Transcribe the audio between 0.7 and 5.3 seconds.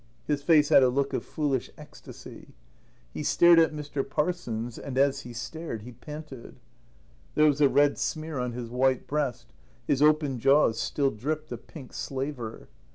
a look of foolish ecstasy. He stared at Mr. Parsons, and as